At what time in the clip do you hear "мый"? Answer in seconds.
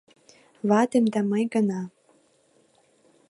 1.29-1.43